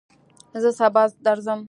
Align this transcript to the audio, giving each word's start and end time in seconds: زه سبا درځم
زه 0.61 0.69
سبا 0.79 1.03
درځم 1.25 1.59